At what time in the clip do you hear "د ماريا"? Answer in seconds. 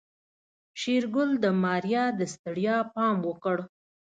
1.43-2.05